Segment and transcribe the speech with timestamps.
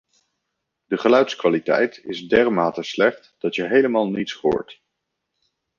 [0.85, 4.81] De geluidskwaliteit is dermate slecht, dat je helemaal niets hoort.